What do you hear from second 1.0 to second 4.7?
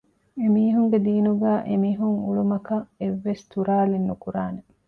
ދީނުގައި އެމިހުން އުޅުމަކަށް އެއްވެސް ތުރާލެއް ނުކުރާނެ